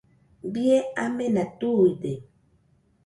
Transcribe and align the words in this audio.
Bie 0.53 0.77
amena 1.03 1.43
tuide 1.59 2.13